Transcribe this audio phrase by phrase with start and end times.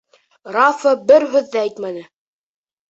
[0.55, 2.05] Рафа бер һүҙ ҙә әйтмәне.